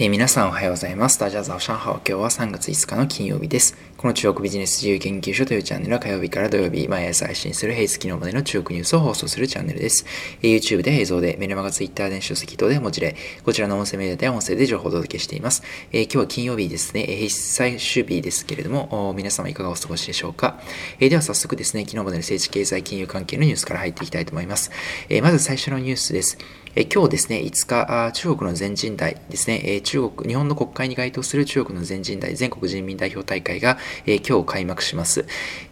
[0.00, 1.18] えー、皆さんおはようございます。
[1.18, 1.90] 大家早上好。
[1.94, 3.76] 今日は3月5日の金曜日です。
[3.96, 10.06] この中国ビジネス自由研究所というチャンネルは火曜日から土曜日、毎朝配信する平日昨日までの中国ニュースを放送するチャンネルです。
[10.40, 15.64] えー、YouTube で映像で、メルマガ Twitter で書籍等で文字で、こちらの音声メディアでは音声で情報をお届けしています。
[15.90, 20.60] えー、今日は金曜日ですね、えー、最終日ですけれども、皆様いかがお過ごしでしょうか？
[21.00, 24.70] えー、では早速ですね、昨日までの政治経済金融関係のニュースから入っていきたいと思います。
[25.08, 26.38] えー、まず最初のニュースです。
[26.76, 35.24] え今日ですね、5日、中国の全人代ですね、え中国、日本の国会に該当する中国の全人代、全国人民代表大会が、え今日開幕します。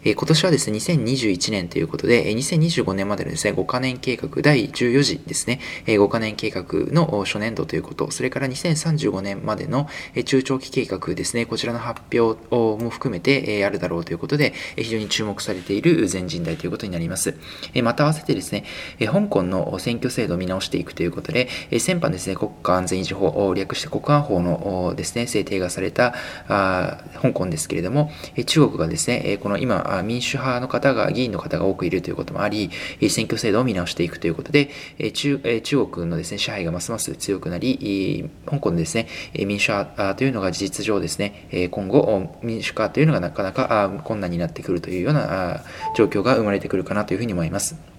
[0.03, 9.87] え今年はですね、2021年ということで、え2025年までのですね、5カ年計画第14次ですね、え5カ年計画の初年度ということ、それから2035年までの
[10.25, 12.41] 中長期計画ですね、こちらの発表
[12.83, 17.35] も含めてあるだろうということで、非常に注目されている全人代ということになります。
[17.83, 18.63] また合わせてですね、
[18.99, 26.13] 香港の選挙制度を見直していくということで、え先般ですね、国家安全維持法を、略して国安法のですね、制定がされた
[26.47, 28.11] 香港ですけれども、
[28.45, 32.69] 中国がですね、この今、民主派の方が、議員の方が多くいるということもあり、
[33.09, 34.69] 選挙制度を見直していくということで、
[35.13, 45.63] 中中国のですね、支配がますます強くなり、香港でですね、民主派というのが事実上ですね、今後、民主化というのがなかなか困難になってくるというような
[45.95, 47.96] 状況が生まれてくるかなというふうに思います。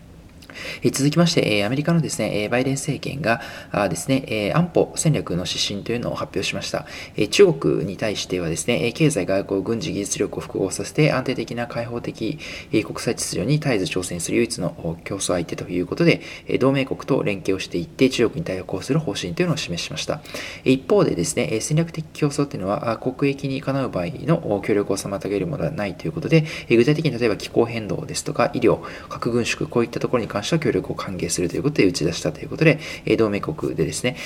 [0.82, 6.86] え続きまして、えアメリカのですね、えバイデン政権があですね、え安保戦略の指針というのを発表しました。
[7.16, 12.38] え中国に対してはですね、経済、外交、軍事、技術力を複合させて安定的な開放的
[12.72, 20.20] え国際秩序に絶えず挑戦する唯一の競争相手ということで、え同盟国と連携をしていって中国に対抗する方針というのを示しました。
[20.64, 32.78] 一方でですね、戦略的競争というのは国益にかなう場合の協力を妨げるものではないということで、具体的に例えば気候変動ですとか医療、核軍縮、こういったところに関しては協力を歓迎するということで打ち出したということで、
[33.16, 34.16] 同盟国でですね、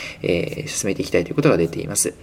[0.67, 2.15] 進めていきたいということが出ています。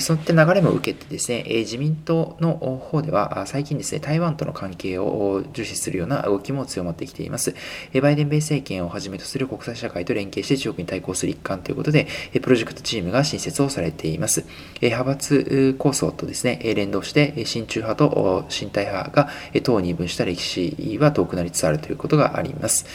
[0.00, 7.54] そういった流れも受けてですね、自民党の方では最近ですね、台湾との関係を重視するような動きも強まってきています。
[8.00, 12.08] バイデン米政権をはじめとする国際社会と連携して中国に対抗する一環ということで、
[12.40, 14.44] プロジェクトチームが新設をされています。
[14.80, 19.28] 派閥構想とですね、連動して親中派と親台派が
[19.62, 22.86] 党に分した歴史は遠くなりつつあるということがあります。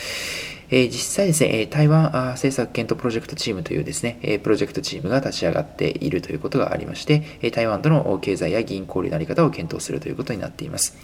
[0.71, 10.95] え実際ですね、台湾政策検討プロジェクトチームというですね、プロジェクトチームが立ち上がっているということがありまして、台湾との経済や議員交流のあり方を検討するということになっています。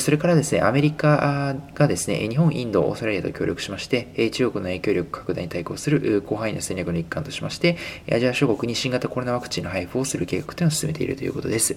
[0.00, 7.76] それからですね、アメリカがですね、日本、インド、オーストラリアと協力しまして、中国の影響力拡大に対抗する広範囲の戦略の一環としまして、
[8.10, 11.76] アジア諸国に新型コロナワクチンの配布をする計画というのを進めているということです。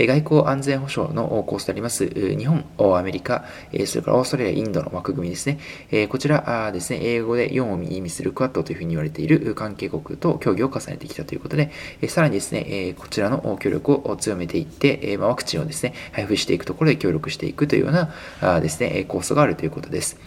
[0.00, 2.64] 外交安全保障のコースであります、日本、
[2.96, 3.44] アメリカ、
[3.86, 6.08] それからオーストラリア、インドの枠組みですね。
[6.08, 11.70] こちらあですね、英語で4を意味するクワッドというふうに言われている関係国と協議を重ねてきたということで、
[12.08, 20.18] さらにですね、こちらの協力を強めていって、ワクチンをですね、配布していくところで協力していくというようなですね、コースがあるということです。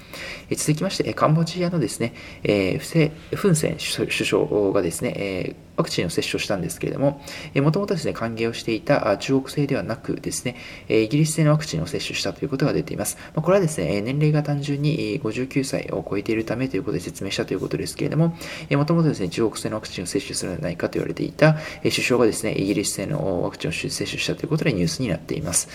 [0.55, 7.21] 続きまして、カンボジアのですね、フン・セン首相がですね、ワクチンを接種したんですけれども、
[7.55, 10.57] もともとですね、歓迎をしていた中国製ではなくですね、
[10.89, 13.17] イギリス製のワクチンを接種したということが出ています。
[13.33, 18.35] これはですね、年齢が単純に59歳を超えているためということで説明したということですけれども、
[18.71, 25.69] もともとですね、中国製のワクチンを接種するのではないかと言われていた首相がですね、イギリス製のワクチンを接種したということでニュースになっています。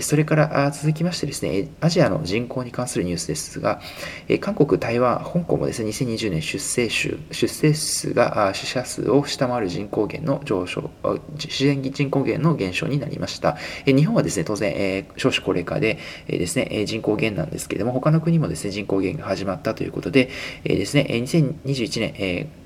[0.00, 3.80] それから続きましてですね、アジアの人口に関するニュースですが、
[4.40, 10.90] 韓国、台湾、香港もですね、2020年出生数出生数が死者数を下回る人口減の上昇、
[11.34, 13.56] 自然人口減の減少になりました。
[13.86, 20.30] 日本はですね、当然、少子高齢化でですね、人口減なんですけれども、他の国もですね、人口減が始まったということで、
[20.62, 22.12] ですね、2021年、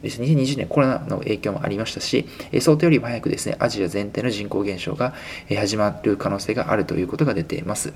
[0.02, 5.14] です2020年コロナの影響もありましたし、え想定よりも早くですね、アジア全体の人口減少が
[5.48, 7.94] 始まる可能性があるということが出ています。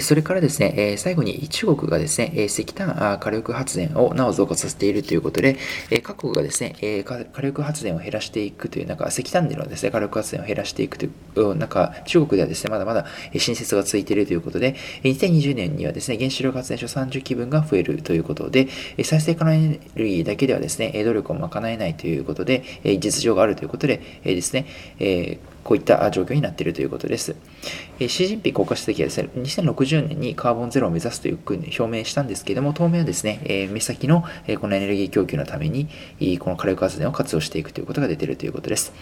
[0.00, 5.56] それからですね、最後に中国がですね、石炭火力発電をなお増加させているということで、
[6.02, 13.06] 各国がですね、火力発電を減らしていくという、なんか石炭でのですね、火力発電を減らしていくという、なんか中国ではですね、まだまだ
[13.38, 18.68] 新設がついているということで、2020年にはですね、原子力発電所30基分が増えるということで、
[19.02, 22.62] 再生可能エネルギーだけではですね、努力を賄えないということで、
[23.00, 24.66] 実情があるということで、ですね、
[25.66, 27.34] こういった状況になっているということです。
[27.98, 35.88] えシー・ジンピン国家主席はですね、2060年にカーボンゼロを目指すというふうに表明したんですけれども、当面はですね、え目先の、えこのエネルギー供給のために、
[36.38, 38.92] この火力発電を活用していくということが出ているということです。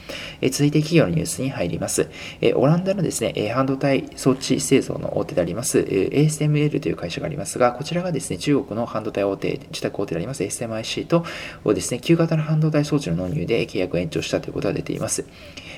[0.41, 2.09] え続いて企業のニュースに入ります。
[2.41, 11.27] えオランダのですね、半導体装置製造の大手であります、ASML という会社がありますが、こちらがですね、中国の半導体大手、自宅大手であります SMIC と
[11.65, 15.27] をですね、旧型の半導体装置の納入で契約を延長したということが出ています。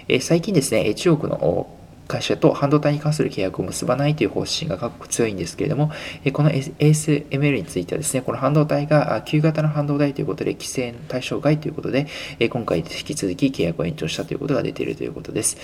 [0.09, 1.69] え最近ですね、中国の
[2.09, 5.91] 会社と半導体に関する契約を結ばないという方針が各国強いんですけれども、
[6.33, 12.07] この ASML についてはですね、この半導体が旧型の半導体ということで規制対象外ということで、
[12.49, 15.57] 今回引き続き契約を延長したということが出ているということです。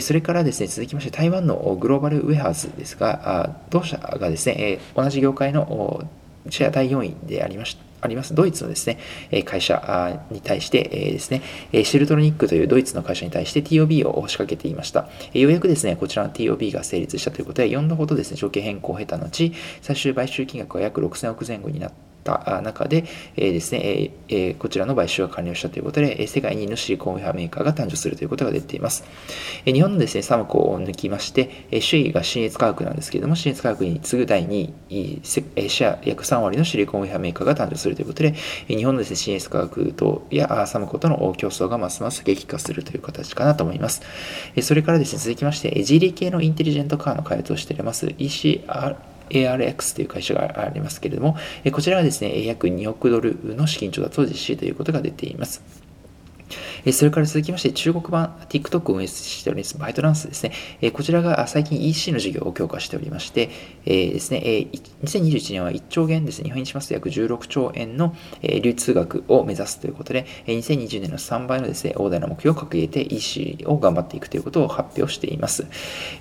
[0.00, 6.08] それからですね、続きまして台湾のグローバルウェハーズですが、同社がですね、同じ業界の
[6.48, 7.93] シェア第4位でありました。
[8.04, 8.98] あります、ドイツのですね、
[9.44, 11.42] 会社に対してですね、
[11.84, 15.08] シルトロニックというドイツの会社に対して TOB を仕掛けていました。
[15.32, 23.04] ようやくですね、こちらの TOB が成立したということで、4度ほどですね、条件変更を経た後、最終買収金額は約6000億前後になってた中で、
[23.36, 29.04] えー、ですね、えー、こちらの買収が完了したということで、世界2位のシリコンウェアメーカーが誕生するということが出ています。
[29.66, 35.20] え日本のですね、サムコを抜きまして、え首位が新越科学なんですけれども、新越科学に次ぐ第2位、
[35.56, 38.34] えシェア約3割のシリコンウェアメーカーが誕生するということで、
[38.68, 44.02] え日本のですね、新越科学とやサムコとの競争がますます激化するという形かなと思います。
[44.56, 48.96] えそれからですね、続きまして、GD 系のインテリジェントカーの開発をしております ECR
[49.30, 51.36] ARX という会社がありますけれども、
[51.72, 55.83] こちらはですね、約2億ドルの資金調達を実施ということが出ています。
[56.92, 60.90] それから続きまして、中国版 TikTok を運営しております、バイトダンスですね。
[60.92, 63.50] こちらが最近 EC の事業を強化しておりまして、
[63.84, 64.68] ですね、
[65.04, 75.66] 2021年は1兆元ですね、日本にしますと約16兆円の流通額を目指すということで、2020年の3倍のですね、大台の目標を掲げて EC を頑張っていくということを発表しています。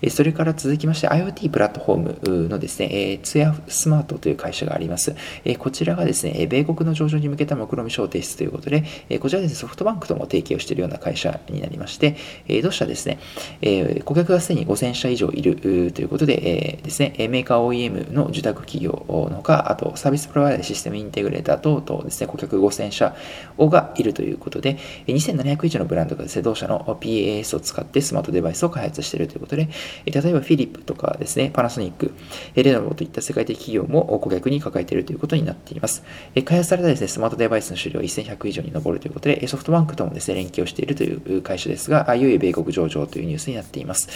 [0.09, 5.15] それから続きまして、IoT プラットフォームのですね、ツヤスマートという会社があります。
[5.59, 8.83] こちらがですね、米国の上場に向けた目論見書を提出ということで、
[9.19, 12.15] こちらですね、ソフトバンクとも提携をしているような会社になりまして、
[12.47, 13.19] え同社ですね、
[13.61, 23.15] え顧客がすでに5000社以上いるということで、えですね、メーカー OEM の受託企業のほか、あとサービスプロバイダーシステムインテグレーター等々ですね、顧客5000社
[23.59, 24.77] がいるということで、
[25.07, 29.69] 2700以上のブランドがですね、同社の PAS を使ってスマートデバイスを開発しているということで、
[30.05, 32.13] 例えばフィリップとかですね、パナソニック、
[32.55, 36.03] レノボといった世界的企業も顧客に抱えているということになっています。
[36.45, 44.09] 開発されたですね、スマートデバイスの種類は1100以上に上るということで、ソフトバンクともですね、連携をしているという会社ですが、いよいよ米国上場というニュースになっています。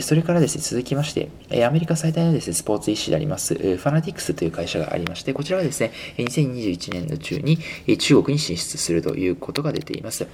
[0.00, 1.28] それからですね、続きまして、
[1.64, 7.58] アメリカ最大のですね、スポーツ医師であります、ファナティクスという会社がありまして、こちらはですね、2021年度中に
[7.98, 10.26] 中国に進出するということが出ています。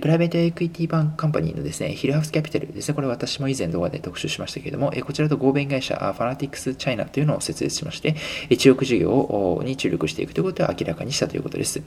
[0.00, 8.16] プライベートエクイティバンカンパニーのですね、ヒルハウスキャピタルですね、これ私も以前動画で特集しましたけれども、こちらと合弁会社、ファナティクスチャイナというのを設立しまして、
[8.56, 11.82] 中国事業に注力していくということを明らかにしたということです。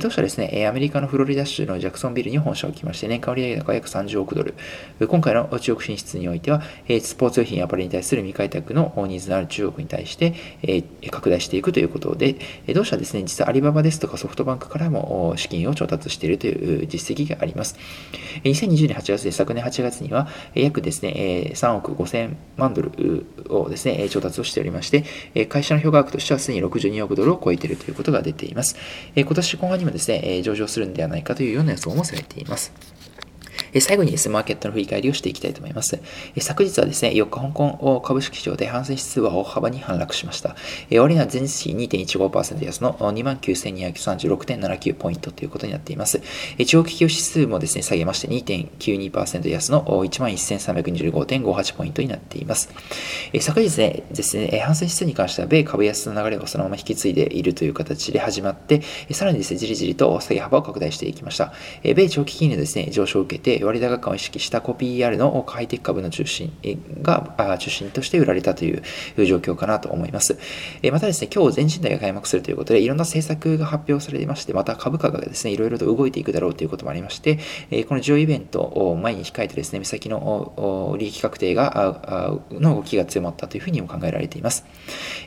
[0.00, 4.54] 当社ですね、アメリカのフロリダ州のジャクソンビルに本社を置きまして、年間売上高約30億ドル。
[5.06, 6.62] 今回の中国進出においては、
[7.00, 10.34] スポーツ用品やアパレルに対する未開拓のニーズのある中国に対して
[11.10, 12.36] 拡大していくということで、
[12.74, 17.76] 同社はですね、実はアリババですとかソフトバンクからも資金を調達しているという実績があります。
[18.44, 28.76] 2020年8月で昨年8月には約ですね、3億5000万ドルをですね、調達をしておりまして、会社の評価額としてはすでに62億ドルを超えているということが出ています。
[29.16, 32.72] 今年後半にもですね、上場するんではないかというような予想もされています。
[33.80, 35.98] 最後にですね、マーケットの振り返りをしていきたいと思います。
[36.38, 40.56] 昨日はですね、4日香港株式市場で反戦指数は大幅に反落しました。
[40.90, 46.20] 終値は前日比2.15%安の29,236.79ポイントということになっています。
[46.66, 52.70] 長期企業指数もですね、下げまして2.92%安の11,325.58ポイントになっています。
[53.40, 61.52] 昨日ね、ですね、反戦指数に関しては米株安の流れをそのまま引き継いでいるという形で始まって、さらにですね、じりじりと下げ幅を拡大していきました。
[61.82, 66.52] 米長期金利のですね、上昇を受けて、割高感を意識したコピー ER のハイテク株の中心
[67.02, 68.82] が中心として売られたという
[69.24, 70.38] 状況かなと思います。
[70.92, 77.38] またですね、今日全人代が開幕するということで、いろんな政策が発表されていまして、また株価がですね、いろいろと動いていくだろうということもありまして、
[77.88, 84.64] この重要イベントを前に控えてですね、目先の利益確定がの動きが強まったというふうにも考えられています。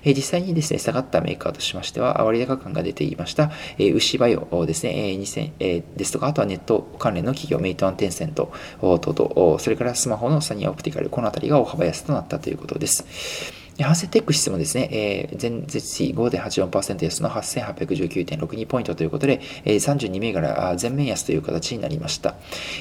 [0.06, 13.67] 実際にですね、下がったメーカーとしましては、割高感が出ていました、牛バイオですね、2000ですとか、あとはネット関連の企業、メイトアンテンセント等々、それからスマホのサニーオプティカル、この辺りが大幅安となったということです。
[13.84, 22.36] ハセテック指数もですね、えー、前日比5.84%安の8819.62ポイントということで、えー、32銘柄全面安という形になりました。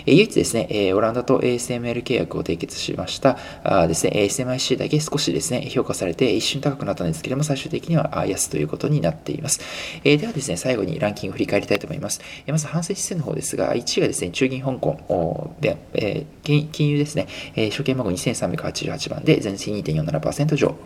[0.06, 9.60] えー、唯一ですね、えー、オランダと ASML 契約を締結しましたあですね、SMIC だけ少しですね、評価されて一瞬高くなったんですけれども、最終的には安ということになっています。
[10.02, 12.22] えー、ではですね、最後にランキングを振り返りたいと思います。
[12.46, 20.85] えー、まず、反省指数の方ですが、1位がですね、中銀香港おで、えー、金融ですね、えー、証券番号2388番で、前日2.47%上。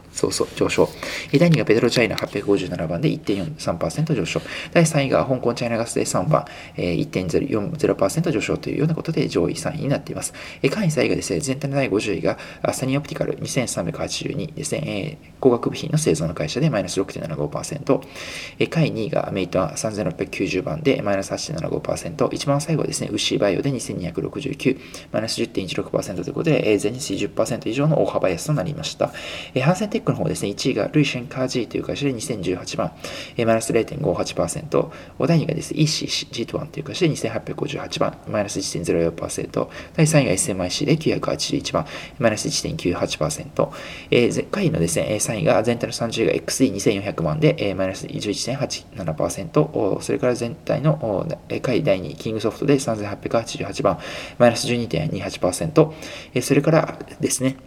[0.13, 0.89] そうそう、上昇。
[1.31, 4.41] 第2位がペトロチャイナ857番で1.43%上昇。
[4.71, 10.33] 第3位が香港チャイナガスで3番、えー1.40%上昇というようなことで上位3位になっています。
[10.61, 12.37] 下位3位がですね、全体の第50位が
[12.73, 18.01] サニーオプティカル2382ですね、工学部品の製造の会社でマイナス6.75%。
[18.69, 22.33] 下位2位がメイトは3690番でマイナス8.75%。
[22.33, 24.79] 一番最後はですね、ウシーバイオで2269、
[25.11, 29.11] マイナス10.16%ということで、全日10%以上の大幅安となりました。
[29.61, 32.91] ハンセンテックの方ですね、1位がルイシェンカージーという会社で2018番、
[33.37, 41.85] マイナス0.58%、お第2位がですね、ECG1 という会社で2858番、マイナス1.04%、第3位が SMIC で981番、
[42.19, 43.69] マイナス1.98%、
[44.11, 53.99] えー、下位のですね、3位が全体の30位が XD2400 万で、えー、マイナス11.87%、それから全体の下位第2位、キングソフトで3888番、
[54.37, 55.93] マイナス12.28%、
[56.33, 57.57] えー、それからですね、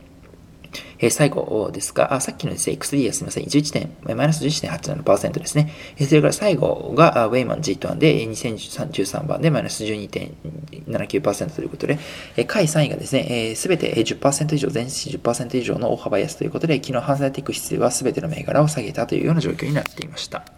[1.05, 5.71] え、最後ですが、あさっきのですね、XD はすみません、11点、マイナス11.87%ですね。
[5.99, 11.99] え、それから最後が、ウェイマン G1 で、2013番でマイナス12.79%ということで、
[12.37, 20.54] えー、下位3位がですね、す、べ、て10%以上、前日10%以上の大幅安ということで、昨日ハンザーテック指数はすべての銘柄を下げたというような状況になっていました。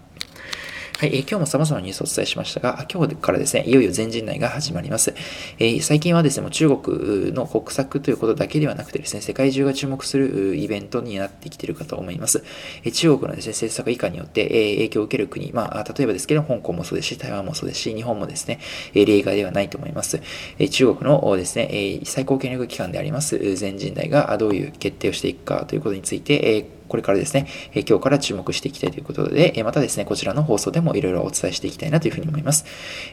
[0.98, 5.14] はい、えー、今日も様々なニュースをお伝えしましたが、今日からですね、いよいよ全人内が始まります。
[5.58, 12.42] えー、最近はですね、もう中国の国策ということだけではなくてですね、世界中が注目するイベントになってきているかと思います。
[12.82, 18.58] えー、中国のですね、政策以下によって、えー、影響を受ける国、まあ、例えばですけど、香港もそうですし、台湾もそうですし、日本もですね、
[18.94, 20.22] え例外ではないと思います。
[20.58, 32.64] え中国のですね、え最高権力機関であります全人代がどういう決定をしていくかということについて、えこれからですね、今日から注目していきたいということで、またですね、こちらの放送でもいろいろお伝えしていきたいなというふうに思います。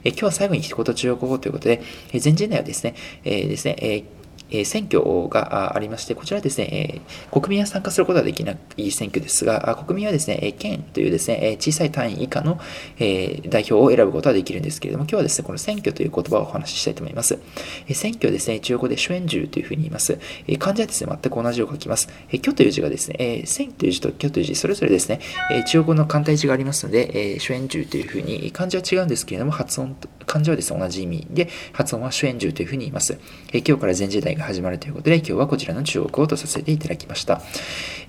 [0.03, 1.81] え今日は最後に一言中国語ということで、
[2.13, 4.03] え前人代はですね、えですね、え
[4.49, 12.59] え選挙がありまして、こちらですね、国民は参加することはできない選挙ですが、国民はですね、県というですね、小さい単位以下の、
[12.99, 17.39] 代表を選ぶことはできるんですけれども、今日はですね、この選挙という言葉をお話ししたいと思います。
[17.87, 20.19] え選挙ですね、中国で主演獣というふうに言います。
[20.47, 22.09] え漢字はですね、全く同じを書きます。
[22.31, 25.19] え虚という字がですね、え選という字と虚という字、それぞれですね、
[25.51, 33.17] え中国語の簡体字がありますので、え主演獣というふうに、漢字は違うんですけれども、発音、漢字はですね、同じ意味で、発音は主演獣というふうに言います。
[33.51, 37.41] え今日から全時代が始まるということで、今日はこちらの中国語とさせていただきました。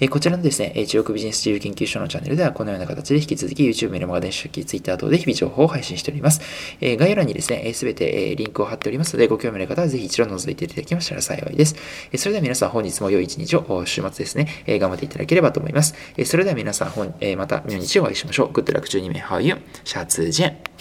[0.01, 6.41] えこちらのですね、中国ビジネス自由研究所のチャンネルではこのような形で引き続き YouTube、メルマガ電子書籍、Twitter 等で日々情報を配信しております。
[6.81, 11.77] え概要欄にですね、すべてリンクを貼っておりますので、ご興味のある方はぜひ一度覗いていただきましたら幸いです。
[12.13, 15.95] えそれでは皆さん本日も良い一日を、週末ですね、え頑張っていただければと思います。
[16.17, 18.49] えそれでは皆さん本、えまた明日お会いしましょう。
[18.49, 19.57] Good luck 12名、How are you?
[19.85, 20.74] シャツジェン。